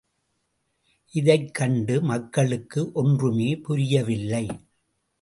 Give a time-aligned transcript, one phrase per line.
[1.11, 4.45] இதைக் கண்டு மக்களுக்கு ஒன்றுமே புரிய வில்லை.